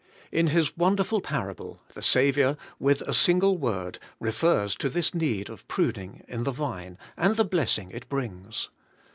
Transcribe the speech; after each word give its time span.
In 0.31 0.47
His 0.47 0.75
wonderful 0.75 1.21
parable, 1.21 1.79
the 1.93 2.01
Saviour, 2.01 2.57
with 2.79 3.03
a 3.03 3.13
single 3.13 3.59
word, 3.59 3.99
refers 4.19 4.75
to 4.77 4.89
this 4.89 5.13
need 5.13 5.47
of 5.47 5.67
pruning 5.67 6.25
in 6.27 6.43
the 6.43 6.49
vine, 6.49 6.97
and 7.15 7.35
the 7.37 7.45
blessing 7.45 7.91
it 7.91 8.09
brings. 8.09 8.71